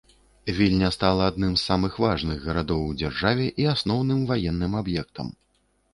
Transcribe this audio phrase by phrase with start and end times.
[0.59, 5.33] Вільня стала адным з самых важных гарадоў у дзяржаве і асноўным ваенным аб'ектам.